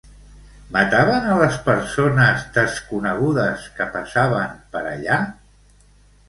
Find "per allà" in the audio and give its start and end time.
4.73-5.21